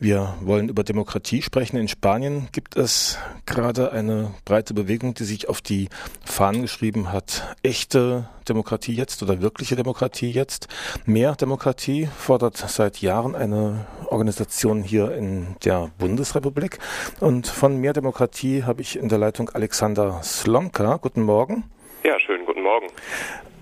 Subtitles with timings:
[0.00, 1.76] Wir wollen über Demokratie sprechen.
[1.76, 5.88] In Spanien gibt es gerade eine breite Bewegung, die sich auf die
[6.24, 7.54] Fahnen geschrieben hat.
[7.62, 10.66] Echte Demokratie jetzt oder wirkliche Demokratie jetzt.
[11.06, 16.80] Mehr Demokratie fordert seit Jahren eine Organisation hier in der Bundesrepublik.
[17.20, 20.96] Und von Mehr Demokratie habe ich in der Leitung Alexander Slomka.
[20.96, 21.70] Guten Morgen.
[22.02, 22.88] Ja, schönen guten Morgen.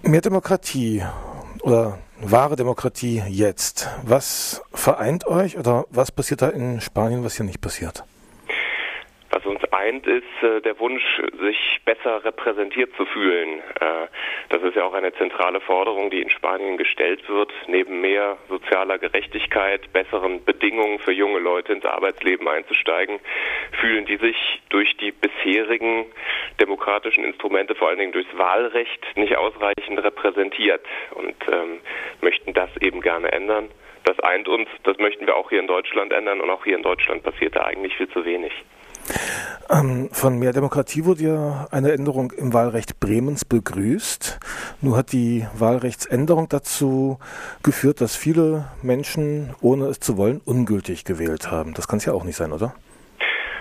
[0.02, 1.04] Mehr Demokratie
[1.60, 3.88] oder wahre Demokratie jetzt.
[4.02, 8.04] Was vereint euch oder was passiert da in Spanien, was hier nicht passiert?
[9.34, 11.02] Was uns eint, ist äh, der Wunsch,
[11.40, 13.60] sich besser repräsentiert zu fühlen.
[13.80, 14.06] Äh,
[14.50, 17.50] das ist ja auch eine zentrale Forderung, die in Spanien gestellt wird.
[17.66, 23.20] Neben mehr sozialer Gerechtigkeit, besseren Bedingungen für junge Leute ins Arbeitsleben einzusteigen,
[23.80, 24.36] fühlen die sich
[24.68, 26.04] durch die bisherigen
[26.60, 31.80] demokratischen Instrumente, vor allen Dingen durchs Wahlrecht, nicht ausreichend repräsentiert und ähm,
[32.20, 33.70] möchten das eben gerne ändern.
[34.04, 36.82] Das eint uns, das möchten wir auch hier in Deutschland ändern und auch hier in
[36.82, 38.52] Deutschland passiert da eigentlich viel zu wenig.
[39.70, 44.38] Ähm, von Mehr Demokratie wurde ja eine Änderung im Wahlrecht Bremens begrüßt.
[44.82, 47.18] Nur hat die Wahlrechtsänderung dazu
[47.62, 51.72] geführt, dass viele Menschen, ohne es zu wollen, ungültig gewählt haben.
[51.74, 52.74] Das kann es ja auch nicht sein, oder?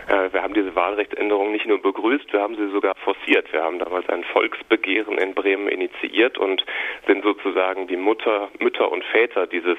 [0.07, 3.51] Äh, wir haben diese Wahlrechtsänderung nicht nur begrüßt, wir haben sie sogar forciert.
[3.53, 6.65] Wir haben damals ein Volksbegehren in Bremen initiiert und
[7.07, 9.77] sind sozusagen die Mutter, Mütter und Väter dieses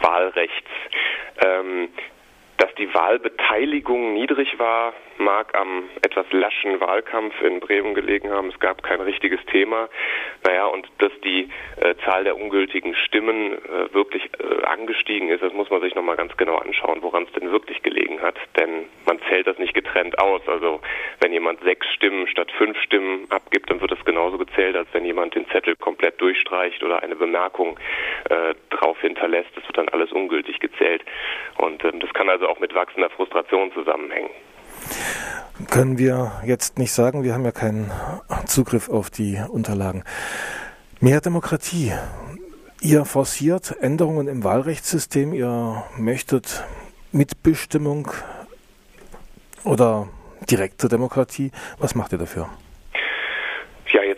[0.00, 0.70] Wahlrechts.
[1.44, 1.88] Ähm,
[2.58, 8.48] dass die Wahlbeteiligung niedrig war, mag am etwas laschen Wahlkampf in Bremen gelegen haben.
[8.48, 9.88] Es gab kein richtiges Thema.
[10.44, 11.48] Naja, und dass die
[11.80, 16.16] äh, Zahl der ungültigen Stimmen äh, wirklich äh, angestiegen ist, das muss man sich nochmal
[16.16, 18.36] ganz genau anschauen, woran es denn wirklich gelegen hat.
[18.56, 20.42] Denn man zählt das nicht getrennt aus.
[20.46, 20.80] Also
[21.20, 25.04] wenn jemand sechs Stimmen statt fünf Stimmen abgibt, dann wird das genauso gezählt, als wenn
[25.04, 27.78] jemand den Zettel komplett durchstreicht oder eine Bemerkung
[28.30, 29.50] äh, drauf hinterlässt.
[29.54, 31.02] Das wird dann alles ungültig gezählt.
[31.58, 34.30] Und ähm, das kann also auch mit wachsender Frustration zusammenhängen.
[35.70, 37.90] Können wir jetzt nicht sagen, wir haben ja keinen
[38.46, 40.02] Zugriff auf die Unterlagen.
[41.00, 41.92] Mehr Demokratie.
[42.80, 46.64] Ihr forciert Änderungen im Wahlrechtssystem, ihr möchtet
[47.12, 48.10] Mitbestimmung
[49.64, 50.08] oder
[50.50, 51.50] direkte Demokratie.
[51.78, 52.48] Was macht ihr dafür?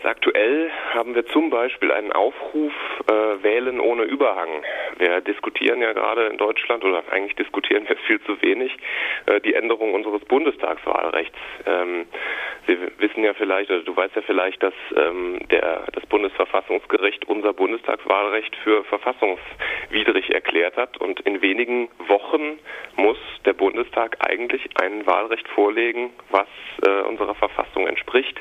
[0.07, 2.71] Aktuell haben wir zum Beispiel einen Aufruf
[3.07, 4.63] äh, Wählen ohne Überhang.
[4.97, 8.71] Wir diskutieren ja gerade in Deutschland oder eigentlich diskutieren wir viel zu wenig
[9.25, 11.37] äh, die Änderung unseres Bundestagswahlrechts.
[11.65, 12.05] Ähm,
[12.67, 17.53] Sie wissen ja vielleicht, oder du weißt ja vielleicht, dass ähm, der, das Bundesverfassungsgericht unser
[17.53, 22.59] Bundestagswahlrecht für verfassungswidrig erklärt hat und in wenigen Wochen
[22.95, 26.47] muss der Bundestag eigentlich ein Wahlrecht vorlegen, was
[26.85, 27.66] äh, unserer Verfassung
[28.17, 28.39] entspricht.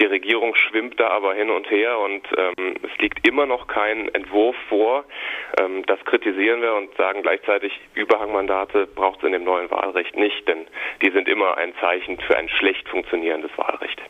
[0.00, 4.08] Die Regierung schwimmt da aber hin und her und ähm, es liegt immer noch kein
[4.14, 5.04] Entwurf vor.
[5.60, 10.48] Ähm, das kritisieren wir und sagen gleichzeitig, Überhangmandate braucht es in dem neuen Wahlrecht nicht,
[10.48, 10.66] denn
[11.02, 14.00] die sind immer ein Zeichen für ein schlecht funktionierendes Wahlrecht.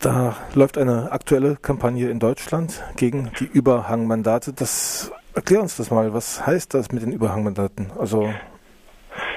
[0.00, 4.52] Da läuft eine aktuelle Kampagne in Deutschland gegen die Überhangmandate.
[4.56, 6.14] Das erklär uns das mal.
[6.14, 7.90] Was heißt das mit den Überhangmandaten?
[7.98, 8.32] Also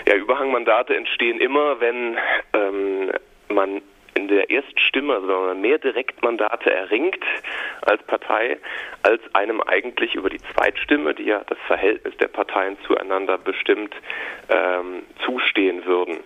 [0.05, 2.17] ja, Überhangmandate entstehen immer, wenn
[2.53, 3.11] ähm,
[3.49, 3.81] man
[4.31, 7.23] der Erststimme, also wenn man mehr Direktmandate erringt
[7.81, 8.57] als Partei,
[9.03, 13.93] als einem eigentlich über die Zweitstimme, die ja das Verhältnis der Parteien zueinander bestimmt,
[14.49, 16.19] ähm, zustehen würden.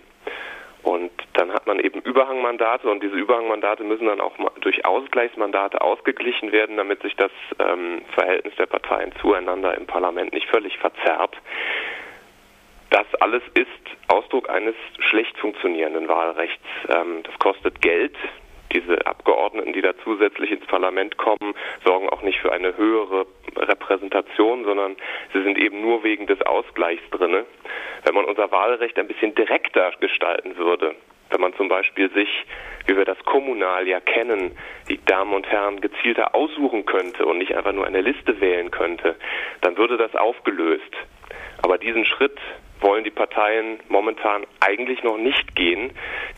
[0.84, 6.52] Und dann hat man eben Überhangmandate und diese Überhangmandate müssen dann auch durch Ausgleichsmandate ausgeglichen
[6.52, 11.36] werden, damit sich das ähm, Verhältnis der Parteien zueinander im Parlament nicht völlig verzerrt.
[13.22, 13.68] Alles ist
[14.08, 16.64] Ausdruck eines schlecht funktionierenden Wahlrechts.
[16.90, 18.16] Ähm, das kostet Geld.
[18.74, 21.54] Diese Abgeordneten, die da zusätzlich ins Parlament kommen,
[21.86, 24.98] sorgen auch nicht für eine höhere Repräsentation, sondern
[25.34, 27.46] sie sind eben nur wegen des Ausgleichs drinne.
[28.04, 30.96] Wenn man unser Wahlrecht ein bisschen direkter gestalten würde,
[31.30, 32.30] wenn man zum Beispiel sich,
[32.86, 34.58] wie wir das kommunal ja kennen,
[34.90, 39.16] die Damen und Herren gezielter aussuchen könnte und nicht einfach nur eine Liste wählen könnte,
[39.62, 40.92] dann würde das aufgelöst.
[41.62, 42.38] Aber diesen Schritt
[42.82, 45.92] wollen die Parteien momentan eigentlich noch nicht gehen.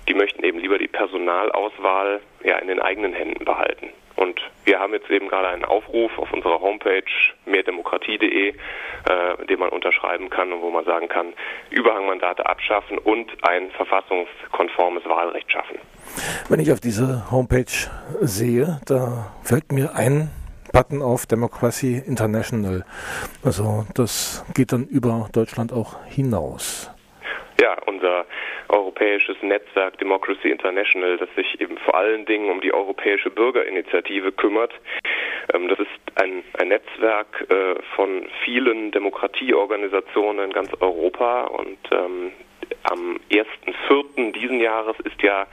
[0.07, 3.89] Die möchten eben lieber die Personalauswahl ja in den eigenen Händen behalten.
[4.17, 7.03] Und wir haben jetzt eben gerade einen Aufruf auf unserer Homepage
[7.45, 8.53] mehrdemokratie.de, äh,
[9.47, 11.33] den man unterschreiben kann und wo man sagen kann,
[11.69, 15.77] Überhangmandate abschaffen und ein verfassungskonformes Wahlrecht schaffen.
[16.49, 17.65] Wenn ich auf diese Homepage
[18.21, 20.31] sehe, da fällt mir ein
[20.71, 22.85] Button auf Democracy International.
[23.43, 26.91] Also das geht dann über Deutschland auch hinaus.
[27.59, 28.25] Ja, unser
[28.69, 34.73] europäisches Netzwerk Democracy International, das sich eben vor allen Dingen um die europäische Bürgerinitiative kümmert,
[35.53, 42.31] Ähm, das ist ein, ein Netzwerk äh, von vielen Demokratieorganisationen in ganz Europa und ähm,
[42.83, 44.33] am 1.4.
[44.33, 45.47] diesen Jahres ist ja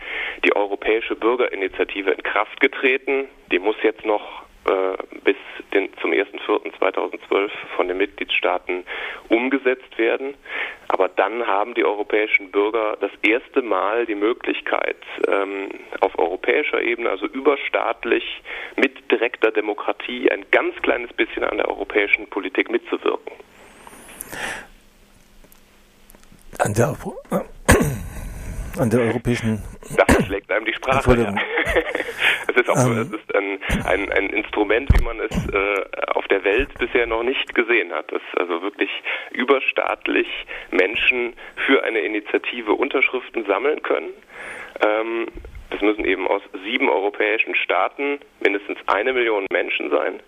[0.44, 3.28] die Europäische Bürgerinitiative in Kraft getreten.
[3.52, 4.43] Die muss jetzt noch
[5.24, 5.36] bis
[5.72, 8.84] den, zum 1.4.2012 von den Mitgliedstaaten
[9.28, 10.34] umgesetzt werden.
[10.88, 14.96] Aber dann haben die europäischen Bürger das erste Mal die Möglichkeit,
[15.26, 15.70] ähm,
[16.00, 18.24] auf europäischer Ebene, also überstaatlich,
[18.76, 23.32] mit direkter Demokratie ein ganz kleines bisschen an der europäischen Politik mitzuwirken.
[26.58, 26.96] An der
[28.78, 29.62] an der europäischen.
[29.96, 31.16] Das schlägt einem die Sprache.
[31.16, 31.34] Ja.
[32.64, 35.84] ist auch ähm, es ist ein, ein, ein Instrument, wie man es äh,
[36.14, 38.10] auf der Welt bisher noch nicht gesehen hat.
[38.12, 38.90] Dass also wirklich
[39.30, 40.28] überstaatlich
[40.70, 41.34] Menschen
[41.66, 44.10] für eine Initiative Unterschriften sammeln können.
[44.80, 45.26] Ähm,
[45.70, 50.20] das müssen eben aus sieben europäischen Staaten mindestens eine Million Menschen sein.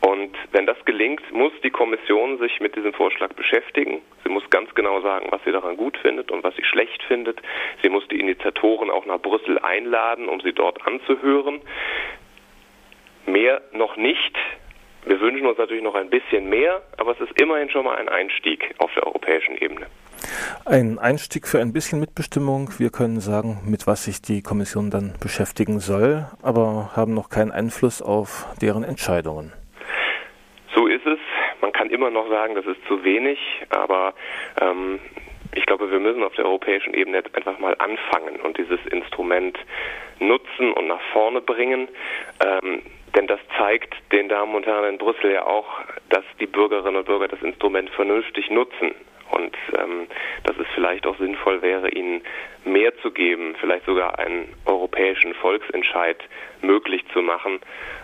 [0.00, 4.00] Und wenn das gelingt, muss die Kommission sich mit diesem Vorschlag beschäftigen.
[4.22, 7.40] Sie muss ganz genau sagen, was sie daran gut findet und was sie schlecht findet.
[7.82, 11.60] Sie muss die Initiatoren auch nach Brüssel einladen, um sie dort anzuhören.
[13.26, 14.36] Mehr noch nicht.
[15.04, 18.08] Wir wünschen uns natürlich noch ein bisschen mehr, aber es ist immerhin schon mal ein
[18.08, 19.86] Einstieg auf der europäischen Ebene.
[20.64, 22.70] Ein Einstieg für ein bisschen Mitbestimmung.
[22.78, 27.52] Wir können sagen, mit was sich die Kommission dann beschäftigen soll, aber haben noch keinen
[27.52, 29.52] Einfluss auf deren Entscheidungen.
[30.74, 31.18] So ist es.
[31.60, 33.38] Man kann immer noch sagen, das ist zu wenig,
[33.70, 34.14] aber
[34.60, 35.00] ähm,
[35.54, 39.58] ich glaube, wir müssen auf der europäischen Ebene jetzt einfach mal anfangen und dieses Instrument
[40.20, 41.88] nutzen und nach vorne bringen.
[42.44, 42.82] Ähm,
[43.16, 45.66] denn das zeigt den Damen und Herren in Brüssel ja auch,
[46.10, 48.94] dass die Bürgerinnen und Bürger das Instrument vernünftig nutzen
[49.30, 50.06] und ähm,
[50.44, 52.22] dass es vielleicht auch sinnvoll wäre, ihnen
[52.68, 56.18] mehr zu geben, vielleicht sogar einen europäischen Volksentscheid
[56.62, 57.60] möglich zu machen,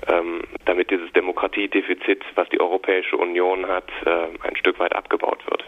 [0.08, 5.64] ähm, damit dieses Demokratiedefizit, was die Europäische Union hat, äh, ein Stück weit abgebaut wird.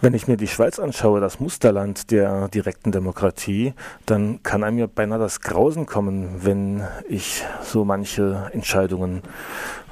[0.00, 3.74] Wenn ich mir die Schweiz anschaue, das Musterland der direkten Demokratie,
[4.06, 9.22] dann kann einem ja beinahe das Grausen kommen, wenn ich so manche Entscheidungen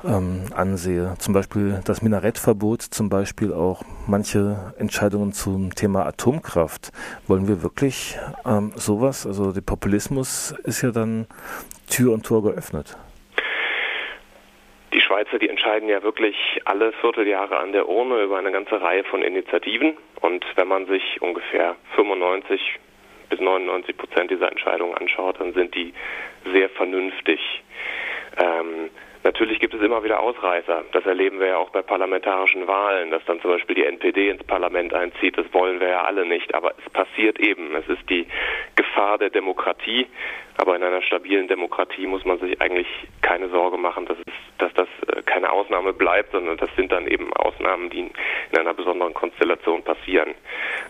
[0.05, 1.15] ähm, ansehe.
[1.19, 6.93] Zum Beispiel das Minarettverbot, zum Beispiel auch manche Entscheidungen zum Thema Atomkraft.
[7.27, 9.27] Wollen wir wirklich ähm, sowas?
[9.27, 11.27] Also der Populismus ist ja dann
[11.89, 12.97] Tür und Tor geöffnet.
[14.93, 19.05] Die Schweizer, die entscheiden ja wirklich alle Vierteljahre an der Urne über eine ganze Reihe
[19.05, 19.97] von Initiativen.
[20.21, 22.61] Und wenn man sich ungefähr 95
[23.29, 25.95] bis 99 Prozent dieser Entscheidungen anschaut, dann sind die
[26.53, 27.41] sehr vernünftig.
[28.37, 28.91] Ähm,
[29.23, 30.85] Natürlich gibt es immer wieder Ausreißer.
[30.93, 34.45] Das erleben wir ja auch bei parlamentarischen Wahlen, dass dann zum Beispiel die NPD ins
[34.45, 35.37] Parlament einzieht.
[35.37, 36.55] Das wollen wir ja alle nicht.
[36.55, 37.75] Aber es passiert eben.
[37.75, 38.27] Es ist die
[38.77, 40.07] Gefahr der Demokratie.
[40.57, 42.87] Aber in einer stabilen Demokratie muss man sich eigentlich
[43.21, 47.07] keine Sorge machen, dass, es, dass das äh, keine Ausnahme bleibt, sondern das sind dann
[47.07, 50.35] eben Ausnahmen, die in einer besonderen Konstellation passieren.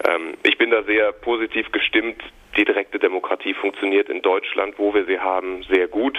[0.08, 2.22] Ähm, ich bin da sehr positiv gestimmt.
[2.60, 6.18] Die direkte Demokratie funktioniert in Deutschland, wo wir sie haben, sehr gut.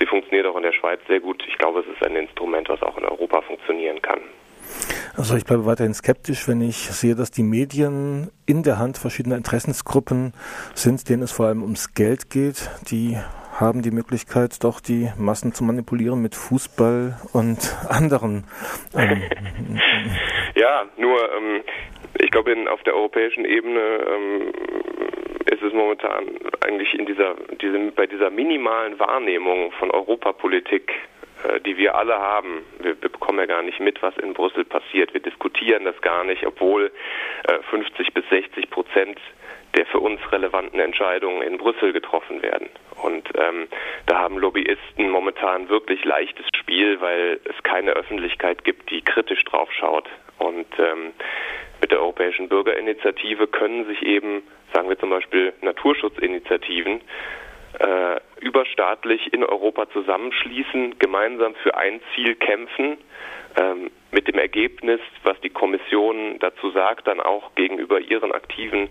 [0.00, 1.44] Sie funktioniert auch in der Schweiz sehr gut.
[1.46, 4.20] Ich glaube, es ist ein Instrument, was auch in Europa funktionieren kann.
[5.18, 9.36] Also ich bleibe weiterhin skeptisch, wenn ich sehe, dass die Medien in der Hand verschiedener
[9.36, 10.32] Interessensgruppen
[10.72, 12.70] sind, denen es vor allem ums Geld geht.
[12.90, 13.18] Die
[13.60, 18.44] haben die Möglichkeit, doch die Massen zu manipulieren mit Fußball und anderen.
[18.96, 19.20] Ähm,
[20.54, 21.60] ja, nur ähm,
[22.18, 24.52] ich glaube, auf der europäischen Ebene ähm,
[25.50, 26.26] ist es momentan
[26.64, 30.92] eigentlich in dieser, diesem, bei dieser minimalen Wahrnehmung von Europapolitik
[31.44, 32.64] äh, die wir alle haben.
[32.80, 35.12] Wir, wir, bekommen ja gar nicht mit, was in Brüssel passiert.
[35.12, 36.90] Wir diskutieren das gar nicht, obwohl
[37.46, 39.18] äh, 50 bis 60 Prozent
[39.76, 42.68] der für uns relevanten Entscheidungen in Brüssel getroffen werden.
[43.02, 43.68] Und ähm,
[44.06, 49.70] da haben Lobbyisten momentan wirklich leichtes Spiel, weil es keine Öffentlichkeit gibt, die kritisch drauf
[49.72, 50.08] schaut.
[50.38, 51.12] Und ähm,
[52.36, 57.00] Europäischen Bürgerinitiative können sich eben, sagen wir zum Beispiel Naturschutzinitiativen,
[57.78, 62.98] äh, überstaatlich in Europa zusammenschließen, gemeinsam für ein Ziel kämpfen,
[63.58, 68.88] ähm, mit dem Ergebnis, was die Kommission dazu sagt, dann auch gegenüber ihren Aktiven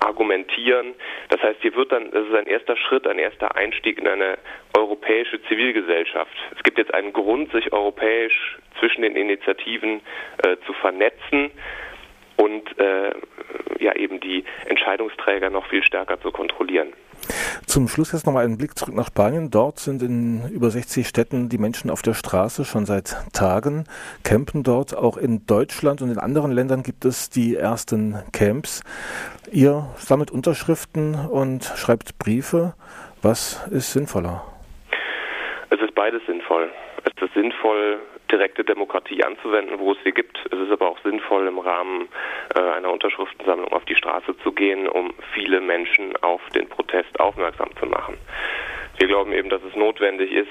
[0.00, 0.94] argumentieren.
[1.28, 4.38] Das heißt, hier wird dann, das ist ein erster Schritt, ein erster Einstieg in eine
[4.76, 6.32] europäische Zivilgesellschaft.
[6.56, 10.00] Es gibt jetzt einen Grund, sich europäisch zwischen den Initiativen
[10.42, 11.50] äh, zu vernetzen
[12.38, 13.12] und äh,
[13.78, 16.88] ja eben die Entscheidungsträger noch viel stärker zu kontrollieren.
[17.66, 19.50] Zum Schluss jetzt nochmal einen Blick zurück nach Spanien.
[19.50, 23.84] Dort sind in über 60 Städten die Menschen auf der Straße schon seit Tagen,
[24.22, 24.96] campen dort.
[24.96, 28.82] Auch in Deutschland und in anderen Ländern gibt es die ersten Camps.
[29.50, 32.74] Ihr sammelt Unterschriften und schreibt Briefe.
[33.20, 34.44] Was ist sinnvoller?
[35.98, 36.70] Beides sinnvoll.
[37.02, 37.98] Es ist sinnvoll,
[38.30, 40.38] direkte Demokratie anzuwenden, wo es sie gibt.
[40.52, 42.06] Es ist aber auch sinnvoll, im Rahmen
[42.54, 47.70] äh, einer Unterschriftensammlung auf die Straße zu gehen, um viele Menschen auf den Protest aufmerksam
[47.80, 48.16] zu machen.
[48.98, 50.48] Wir glauben eben, dass es notwendig ist,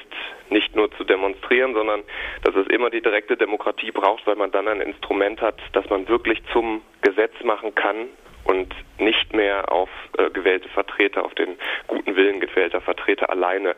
[0.49, 2.03] nicht nur zu demonstrieren, sondern
[2.43, 6.09] dass es immer die direkte Demokratie braucht, weil man dann ein Instrument hat, das man
[6.09, 8.09] wirklich zum Gesetz machen kann
[8.47, 11.55] und nicht mehr auf äh, gewählte Vertreter, auf den
[11.87, 13.75] guten Willen gewählter Vertreter alleine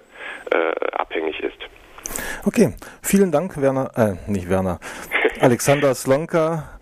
[0.51, 1.57] äh, abhängig ist.
[2.45, 4.79] Okay, vielen Dank, Werner, äh, nicht Werner,
[5.39, 6.79] Alexander Slonka.